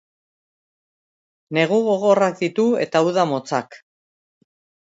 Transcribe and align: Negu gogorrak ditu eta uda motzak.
Negu 1.59 1.79
gogorrak 1.89 2.41
ditu 2.41 2.67
eta 2.87 3.05
uda 3.11 3.29
motzak. 3.35 3.79